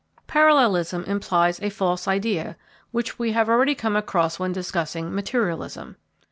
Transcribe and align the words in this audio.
Parallelism 0.25 1.03
implies 1.03 1.61
a 1.61 1.69
false 1.69 2.07
idea, 2.07 2.57
which 2.89 3.19
we 3.19 3.33
have 3.33 3.47
already 3.47 3.75
come 3.75 3.95
across 3.95 4.39
when 4.39 4.51
discussing 4.51 5.13
materialism. 5.13 5.95